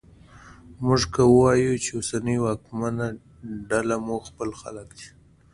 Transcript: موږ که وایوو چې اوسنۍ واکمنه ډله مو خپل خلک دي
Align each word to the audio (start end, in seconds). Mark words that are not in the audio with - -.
موږ 0.85 1.01
که 1.13 1.21
وایوو 1.27 1.81
چې 1.83 1.89
اوسنۍ 1.97 2.37
واکمنه 2.39 3.07
ډله 3.69 3.95
مو 4.05 4.15
خپل 4.27 4.49
خلک 4.59 4.87
دي 4.97 5.07